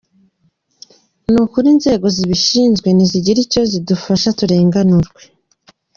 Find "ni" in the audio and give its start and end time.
1.31-1.39